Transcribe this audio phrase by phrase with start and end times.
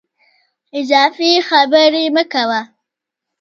[0.79, 2.61] اضافي خبري مه کوه!